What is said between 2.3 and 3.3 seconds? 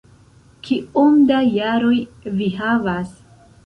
vi havas?